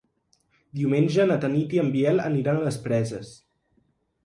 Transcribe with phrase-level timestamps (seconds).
[0.79, 3.33] Diumenge na Tanit i en Biel aniran a les Preses.